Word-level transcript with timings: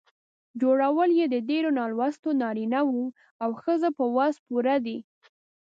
جوړول 0.61 1.09
یې 1.19 1.25
د 1.29 1.35
ډېرو 1.49 1.69
نالوستو 1.79 2.29
نارینه 2.41 2.79
وو 2.87 3.03
او 3.43 3.49
ښځو 3.61 3.89
په 3.97 4.03
وس 4.15 4.35
پوره 4.45 4.75
دي. 4.85 4.97